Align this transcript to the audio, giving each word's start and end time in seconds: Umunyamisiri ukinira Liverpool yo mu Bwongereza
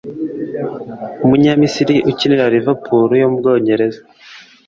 Umunyamisiri 1.23 1.95
ukinira 2.11 2.51
Liverpool 2.53 3.09
yo 3.21 3.27
mu 3.31 3.37
Bwongereza 3.39 3.99